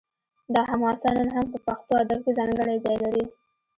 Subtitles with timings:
[0.53, 3.23] دا حماسه نن هم په پښتو ادب کې ځانګړی ځای لري